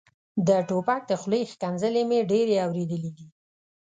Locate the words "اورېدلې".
2.65-3.11